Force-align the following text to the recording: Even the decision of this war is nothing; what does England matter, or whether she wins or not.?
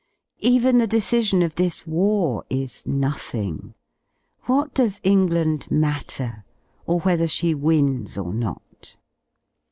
Even 0.39 0.79
the 0.79 0.87
decision 0.87 1.43
of 1.43 1.53
this 1.53 1.85
war 1.85 2.43
is 2.49 2.87
nothing; 2.87 3.75
what 4.45 4.73
does 4.73 4.99
England 5.03 5.69
matter, 5.69 6.43
or 6.87 7.01
whether 7.01 7.27
she 7.27 7.53
wins 7.53 8.17
or 8.17 8.33
not.? 8.33 8.97